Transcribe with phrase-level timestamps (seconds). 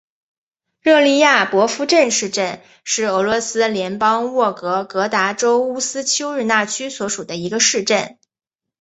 [0.79, 8.17] 热利亚博夫镇市镇是俄罗斯联邦沃洛格达州乌斯秋日纳区所属的一个市镇。